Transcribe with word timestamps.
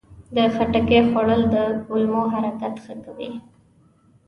د 0.35 0.37
خټکي 0.53 0.99
خوړل 1.09 1.41
د 1.53 1.55
کولمو 1.85 2.21
حرکت 2.33 2.73
ښه 2.83 2.95
کوي. 3.03 3.31